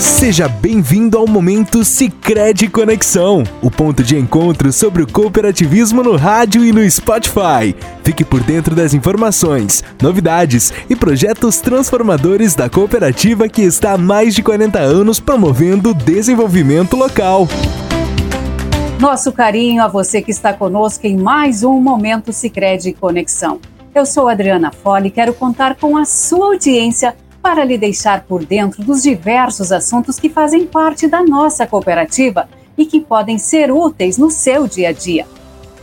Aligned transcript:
Seja 0.00 0.48
bem-vindo 0.48 1.18
ao 1.18 1.26
momento 1.26 1.84
Sicredi 1.84 2.68
Conexão, 2.68 3.44
o 3.60 3.70
ponto 3.70 4.02
de 4.02 4.16
encontro 4.16 4.72
sobre 4.72 5.02
o 5.02 5.06
cooperativismo 5.06 6.02
no 6.02 6.16
rádio 6.16 6.64
e 6.64 6.72
no 6.72 6.90
Spotify. 6.90 7.76
Fique 8.02 8.24
por 8.24 8.42
dentro 8.42 8.74
das 8.74 8.94
informações, 8.94 9.84
novidades 10.00 10.72
e 10.88 10.96
projetos 10.96 11.58
transformadores 11.58 12.54
da 12.54 12.70
cooperativa 12.70 13.46
que 13.46 13.60
está 13.60 13.92
há 13.92 13.98
mais 13.98 14.34
de 14.34 14.42
40 14.42 14.78
anos 14.78 15.20
promovendo 15.20 15.90
o 15.90 15.94
desenvolvimento 15.94 16.96
local. 16.96 17.46
Nosso 18.98 19.30
carinho 19.32 19.82
a 19.82 19.88
você 19.88 20.22
que 20.22 20.30
está 20.30 20.54
conosco 20.54 21.06
em 21.06 21.18
mais 21.18 21.62
um 21.62 21.78
momento 21.78 22.32
Sicredi 22.32 22.94
Conexão. 22.94 23.60
Eu 23.94 24.06
sou 24.06 24.30
Adriana 24.30 24.72
Fole 24.72 25.08
e 25.08 25.10
quero 25.10 25.34
contar 25.34 25.74
com 25.74 25.94
a 25.98 26.06
sua 26.06 26.46
audiência 26.46 27.14
para 27.42 27.64
lhe 27.64 27.78
deixar 27.78 28.24
por 28.24 28.44
dentro 28.44 28.82
dos 28.82 29.02
diversos 29.02 29.72
assuntos 29.72 30.18
que 30.18 30.28
fazem 30.28 30.66
parte 30.66 31.06
da 31.06 31.22
nossa 31.22 31.66
cooperativa 31.66 32.48
e 32.76 32.84
que 32.86 33.00
podem 33.00 33.38
ser 33.38 33.70
úteis 33.72 34.18
no 34.18 34.30
seu 34.30 34.66
dia 34.66 34.90
a 34.90 34.92
dia. 34.92 35.26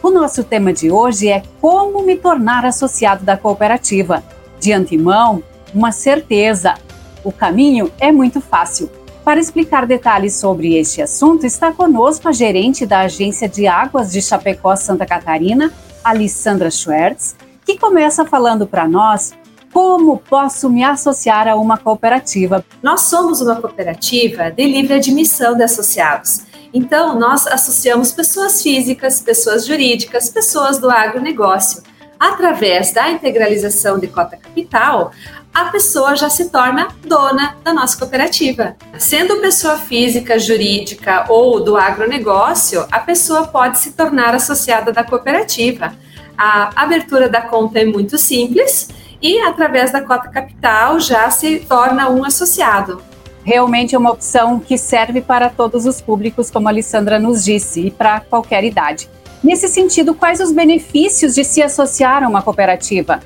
O 0.02 0.10
nosso 0.10 0.44
tema 0.44 0.72
de 0.72 0.92
hoje 0.92 1.28
é 1.30 1.44
como 1.60 2.04
me 2.04 2.16
tornar 2.16 2.66
associado 2.66 3.26
da 3.26 3.36
cooperativa. 3.36 4.24
De 4.60 4.72
antemão, 4.72 5.44
uma 5.74 5.92
certeza: 5.92 6.76
o 7.24 7.32
caminho 7.32 7.92
é 8.00 8.12
muito 8.12 8.40
fácil. 8.40 8.90
Para 9.24 9.40
explicar 9.40 9.86
detalhes 9.86 10.36
sobre 10.36 10.78
este 10.78 11.02
assunto, 11.02 11.46
está 11.46 11.74
conosco 11.74 12.30
a 12.30 12.32
gerente 12.32 12.86
da 12.86 13.02
Agência 13.02 13.50
de 13.50 13.68
Águas 13.68 14.12
de 14.12 14.22
Chapecó, 14.22 14.76
Santa 14.76 15.06
Catarina, 15.06 15.74
Alessandra 16.02 16.72
Schwertz, 16.72 17.36
que 17.66 17.78
começa 17.78 18.24
falando 18.24 18.66
para 18.66 18.88
nós 18.88 19.34
como 19.72 20.18
posso 20.18 20.70
me 20.70 20.84
associar 20.84 21.48
a 21.48 21.56
uma 21.56 21.78
cooperativa? 21.78 22.66
Nós 22.82 23.02
somos 23.02 23.42
uma 23.42 23.56
cooperativa 23.56 24.50
de 24.52 24.64
livre 24.66 24.96
admissão 24.96 25.56
de 25.56 25.64
associados. 25.64 26.42
Então, 26.74 27.18
nós 27.18 27.48
associamos 27.48 28.12
pessoas 28.12 28.62
físicas, 28.62 29.22
pessoas 29.22 29.66
jurídicas, 29.66 30.30
pessoas 30.30 30.80
do 30.80 30.90
agronegócio. 30.90 31.82
Através 32.20 32.92
da 32.92 33.10
integralização 33.12 34.00
de 34.00 34.08
cota 34.08 34.38
capital, 34.38 35.12
a 35.54 35.66
pessoa 35.66 36.16
já 36.16 36.30
se 36.30 36.50
torna 36.50 36.88
dona 37.06 37.56
da 37.64 37.74
nossa 37.74 37.98
cooperativa. 37.98 38.76
Sendo 38.98 39.38
pessoa 39.38 39.78
física, 39.78 40.38
jurídica 40.40 41.26
ou 41.30 41.64
do 41.64 41.78
agronegócio, 41.78 42.86
a 42.92 43.00
pessoa 43.00 43.48
pode 43.48 43.80
se 43.80 43.94
tornar 43.94 44.36
associada 44.36 44.92
da 44.92 45.04
cooperativa. 45.04 45.94
A 46.38 46.70
abertura 46.76 47.30
da 47.30 47.42
conta 47.42 47.80
é 47.80 47.86
muito 47.86 48.18
simples 48.18 48.90
e 49.22 49.40
através 49.40 49.92
da 49.92 50.02
cota 50.02 50.30
capital 50.30 51.00
já 51.00 51.30
se 51.30 51.60
torna 51.60 52.10
um 52.10 52.24
associado. 52.24 53.02
Realmente 53.44 53.96
é 53.96 53.98
uma 53.98 54.12
opção 54.12 54.60
que 54.60 54.78
serve 54.78 55.22
para 55.22 55.50
todos 55.50 55.86
os 55.86 56.02
públicos, 56.02 56.52
como 56.52 56.68
a 56.68 56.72
Alessandra 56.72 57.18
nos 57.18 57.46
disse, 57.46 57.88
e 57.88 57.92
para 57.92 58.20
qualquer 58.20 58.64
idade. 58.64 59.10
Nesse 59.44 59.68
sentido, 59.68 60.14
quais 60.14 60.42
os 60.42 60.52
benefícios 60.52 61.36
de 61.36 61.44
se 61.44 61.62
associar 61.62 62.24
a 62.24 62.28
uma 62.28 62.42
cooperativa? 62.42 63.22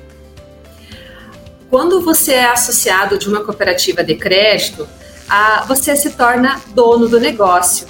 Quando 1.68 2.02
você 2.02 2.34
é 2.34 2.50
associado 2.50 3.18
de 3.18 3.28
uma 3.28 3.40
cooperativa 3.40 4.04
de 4.04 4.14
crédito, 4.14 4.86
você 5.66 5.96
se 5.96 6.10
torna 6.10 6.60
dono 6.74 7.08
do 7.08 7.18
negócio 7.18 7.86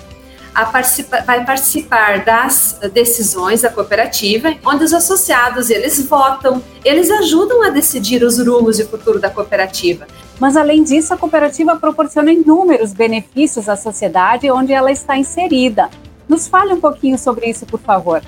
participa, 0.55 1.23
vai 1.23 1.45
participar 1.45 2.25
das 2.25 2.79
decisões 2.93 3.63
da 3.63 3.71
cooperativa, 3.71 4.55
onde 4.65 4.85
os 4.85 4.93
associados 4.93 5.71
eles 5.71 6.07
votam, 6.07 6.63
eles 6.85 7.11
ajudam 7.11 7.63
a 7.63 7.71
decidir 7.71 8.23
os 8.23 8.39
rumos 8.39 8.79
e 8.79 8.83
o 8.83 8.89
futuro 8.89 9.19
da 9.19 9.31
cooperativa. 9.31 10.07
Mas 10.39 10.57
além 10.57 10.83
disso, 10.83 11.15
a 11.15 11.17
cooperativa 11.17 11.77
proporciona 11.77 12.33
inúmeros 12.33 12.93
benefícios 12.93 13.69
à 13.69 13.77
sociedade 13.77 14.51
onde 14.51 14.73
ela 14.73 14.91
está 14.91 15.17
inserida. 15.17 15.89
Nos 16.29 16.49
fale 16.49 16.73
um 16.73 16.81
pouquinho 16.81 17.19
sobre 17.19 17.47
isso, 17.47 17.65
por 17.65 17.81
favor. 17.81 18.23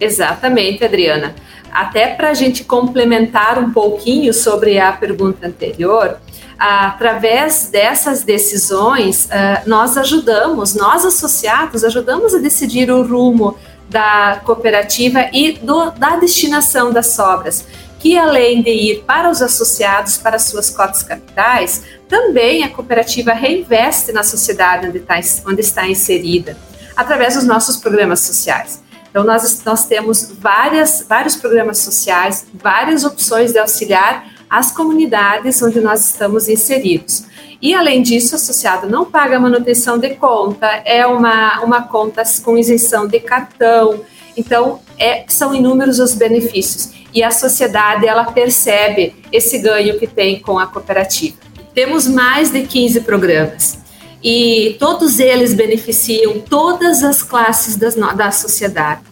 Exatamente, 0.00 0.84
Adriana. 0.84 1.34
Até 1.72 2.08
para 2.14 2.30
a 2.30 2.34
gente 2.34 2.64
complementar 2.64 3.58
um 3.58 3.72
pouquinho 3.72 4.32
sobre 4.32 4.78
a 4.78 4.92
pergunta 4.92 5.46
anterior, 5.46 6.18
através 6.58 7.68
dessas 7.68 8.22
decisões, 8.24 9.28
ah, 9.30 9.62
nós 9.66 9.96
ajudamos, 9.96 10.74
nós 10.74 11.04
associados, 11.04 11.84
ajudamos 11.84 12.34
a 12.34 12.38
decidir 12.38 12.90
o 12.90 13.06
rumo 13.06 13.56
da 13.88 14.40
cooperativa 14.44 15.30
e 15.32 15.52
do, 15.52 15.90
da 15.92 16.16
destinação 16.16 16.92
das 16.92 17.08
sobras, 17.08 17.64
que 17.98 18.18
além 18.18 18.62
de 18.62 18.70
ir 18.70 19.04
para 19.04 19.30
os 19.30 19.40
associados, 19.40 20.18
para 20.18 20.38
suas 20.38 20.70
cotas 20.70 21.02
capitais, 21.02 21.82
também 22.08 22.62
a 22.62 22.68
cooperativa 22.68 23.32
reinveste 23.32 24.12
na 24.12 24.22
sociedade 24.22 24.86
onde 24.86 24.98
está, 24.98 25.20
onde 25.46 25.60
está 25.60 25.88
inserida, 25.88 26.56
através 26.96 27.34
dos 27.34 27.44
nossos 27.44 27.76
programas 27.76 28.20
sociais. 28.20 28.82
Então, 29.10 29.24
nós, 29.24 29.64
nós 29.64 29.86
temos 29.86 30.32
várias, 30.38 31.04
vários 31.08 31.36
programas 31.36 31.78
sociais, 31.78 32.46
várias 32.54 33.04
opções 33.04 33.52
de 33.52 33.58
auxiliar 33.58 34.26
as 34.48 34.72
comunidades 34.72 35.60
onde 35.62 35.80
nós 35.80 36.04
estamos 36.04 36.48
inseridos. 36.48 37.24
E, 37.60 37.74
além 37.74 38.02
disso, 38.02 38.34
o 38.34 38.36
associado 38.36 38.88
não 38.88 39.04
paga 39.04 39.38
manutenção 39.38 39.98
de 39.98 40.10
conta, 40.10 40.66
é 40.84 41.04
uma, 41.06 41.60
uma 41.60 41.82
conta 41.82 42.22
com 42.44 42.56
isenção 42.56 43.06
de 43.06 43.18
cartão. 43.18 44.00
Então, 44.36 44.80
é, 44.96 45.24
são 45.28 45.54
inúmeros 45.54 45.98
os 45.98 46.14
benefícios. 46.14 46.92
E 47.12 47.22
a 47.22 47.30
sociedade, 47.30 48.06
ela 48.06 48.24
percebe 48.24 49.16
esse 49.32 49.58
ganho 49.58 49.98
que 49.98 50.06
tem 50.06 50.40
com 50.40 50.58
a 50.58 50.66
cooperativa. 50.66 51.36
Temos 51.74 52.06
mais 52.06 52.50
de 52.50 52.62
15 52.62 53.00
programas. 53.00 53.78
E 54.22 54.76
todos 54.78 55.20
eles 55.20 55.54
beneficiam 55.54 56.40
todas 56.40 57.04
as 57.04 57.22
classes 57.22 57.76
das, 57.76 57.94
da 57.94 58.30
sociedade 58.30 59.02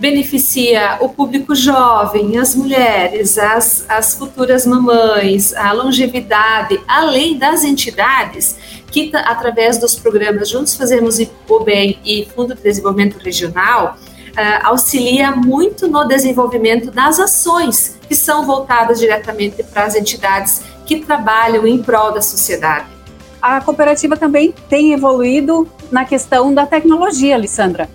beneficia 0.00 0.96
o 1.00 1.10
público 1.10 1.54
jovem, 1.54 2.38
as 2.38 2.54
mulheres, 2.54 3.36
as, 3.36 3.84
as 3.86 4.14
futuras 4.14 4.64
mamães, 4.64 5.52
a 5.52 5.72
longevidade, 5.72 6.80
além 6.88 7.36
das 7.36 7.62
entidades 7.62 8.56
que, 8.90 9.10
através 9.14 9.76
dos 9.76 9.94
programas 9.94 10.48
Juntos 10.48 10.74
Fazemos 10.74 11.18
o 11.46 11.60
Bem 11.60 11.98
e 12.02 12.26
Fundo 12.34 12.54
de 12.54 12.62
Desenvolvimento 12.62 13.18
Regional, 13.18 13.98
uh, 14.30 14.66
auxilia 14.68 15.32
muito 15.32 15.86
no 15.86 16.08
desenvolvimento 16.08 16.90
das 16.90 17.20
ações 17.20 17.98
que 18.08 18.14
são 18.14 18.46
voltadas 18.46 18.98
diretamente 18.98 19.62
para 19.62 19.84
as 19.84 19.94
entidades 19.94 20.62
que 20.86 21.00
trabalham 21.00 21.66
em 21.66 21.82
prol 21.82 22.10
da 22.10 22.22
sociedade. 22.22 22.99
A 23.40 23.60
cooperativa 23.60 24.16
também 24.16 24.54
tem 24.68 24.92
evoluído 24.92 25.68
na 25.90 26.04
questão 26.04 26.52
da 26.52 26.66
tecnologia, 26.66 27.34
Alessandra. 27.34 27.88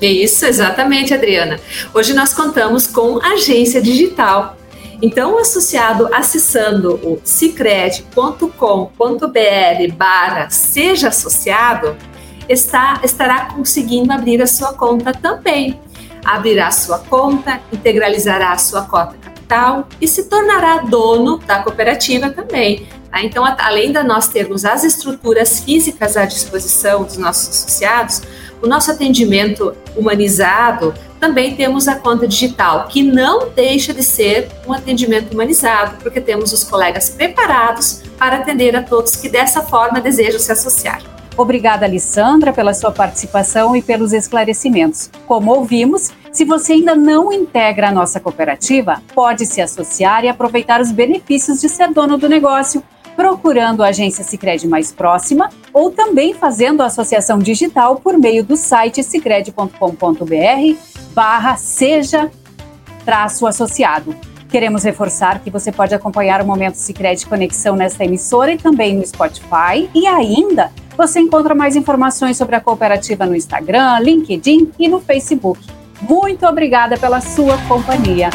Isso, 0.00 0.44
exatamente, 0.44 1.14
Adriana. 1.14 1.60
Hoje 1.94 2.12
nós 2.12 2.34
contamos 2.34 2.86
com 2.86 3.24
agência 3.24 3.80
digital. 3.80 4.56
Então, 5.00 5.34
o 5.34 5.38
associado 5.38 6.12
acessando 6.12 6.94
o 7.02 7.20
cicred.com.br 7.24 9.96
barra 9.96 10.50
seja 10.50 11.08
associado, 11.08 11.96
está, 12.48 13.00
estará 13.04 13.46
conseguindo 13.46 14.12
abrir 14.12 14.42
a 14.42 14.46
sua 14.46 14.72
conta 14.72 15.12
também. 15.12 15.80
Abrirá 16.24 16.70
sua 16.70 16.98
conta, 16.98 17.60
integralizará 17.72 18.52
a 18.52 18.58
sua 18.58 18.82
cota 18.82 19.16
capital 19.20 19.88
e 20.00 20.06
se 20.06 20.28
tornará 20.28 20.78
dono 20.78 21.38
da 21.38 21.62
cooperativa 21.62 22.30
também. 22.30 22.86
Tá? 23.12 23.22
Então, 23.22 23.44
além 23.58 23.92
de 23.92 24.02
nós 24.02 24.28
termos 24.28 24.64
as 24.64 24.82
estruturas 24.82 25.60
físicas 25.60 26.16
à 26.16 26.24
disposição 26.24 27.04
dos 27.04 27.18
nossos 27.18 27.48
associados, 27.50 28.22
o 28.62 28.66
nosso 28.66 28.90
atendimento 28.90 29.76
humanizado, 29.94 30.94
também 31.20 31.54
temos 31.54 31.86
a 31.86 31.96
conta 31.96 32.26
digital, 32.26 32.86
que 32.88 33.02
não 33.02 33.50
deixa 33.50 33.92
de 33.92 34.02
ser 34.02 34.48
um 34.66 34.72
atendimento 34.72 35.32
humanizado, 35.32 35.96
porque 36.02 36.20
temos 36.20 36.52
os 36.52 36.64
colegas 36.64 37.10
preparados 37.10 38.02
para 38.18 38.36
atender 38.36 38.74
a 38.74 38.82
todos 38.82 39.14
que 39.14 39.28
dessa 39.28 39.62
forma 39.62 40.00
desejam 40.00 40.40
se 40.40 40.50
associar. 40.50 41.02
Obrigada, 41.36 41.86
Alessandra, 41.86 42.52
pela 42.52 42.74
sua 42.74 42.92
participação 42.92 43.74
e 43.74 43.82
pelos 43.82 44.12
esclarecimentos. 44.12 45.10
Como 45.26 45.54
ouvimos, 45.54 46.10
se 46.30 46.44
você 46.44 46.74
ainda 46.74 46.94
não 46.94 47.32
integra 47.32 47.88
a 47.88 47.92
nossa 47.92 48.20
cooperativa, 48.20 49.02
pode 49.14 49.46
se 49.46 49.60
associar 49.60 50.24
e 50.24 50.28
aproveitar 50.28 50.80
os 50.80 50.92
benefícios 50.92 51.60
de 51.60 51.68
ser 51.68 51.88
dono 51.88 52.18
do 52.18 52.28
negócio 52.28 52.82
procurando 53.16 53.82
a 53.82 53.88
agência 53.88 54.24
Sicredi 54.24 54.66
mais 54.66 54.92
próxima 54.92 55.48
ou 55.72 55.90
também 55.90 56.34
fazendo 56.34 56.82
a 56.82 56.86
associação 56.86 57.38
digital 57.38 57.96
por 57.96 58.18
meio 58.18 58.44
do 58.44 58.56
site 58.56 59.02
sicredi.com.br 59.02 59.76
barra 61.14 61.56
seja 61.56 62.30
traço 63.04 63.46
associado. 63.46 64.14
Queremos 64.48 64.84
reforçar 64.84 65.40
que 65.40 65.50
você 65.50 65.72
pode 65.72 65.94
acompanhar 65.94 66.42
o 66.42 66.46
Momento 66.46 66.74
Sicredi 66.74 67.24
Conexão 67.24 67.74
nesta 67.74 68.04
emissora 68.04 68.52
e 68.52 68.58
também 68.58 68.94
no 68.94 69.06
Spotify. 69.06 69.88
E 69.94 70.06
ainda, 70.06 70.70
você 70.94 71.20
encontra 71.20 71.54
mais 71.54 71.74
informações 71.74 72.36
sobre 72.36 72.54
a 72.54 72.60
cooperativa 72.60 73.24
no 73.24 73.34
Instagram, 73.34 73.98
LinkedIn 74.00 74.72
e 74.78 74.88
no 74.88 75.00
Facebook. 75.00 75.60
Muito 76.02 76.46
obrigada 76.46 76.98
pela 76.98 77.20
sua 77.20 77.56
companhia. 77.66 78.28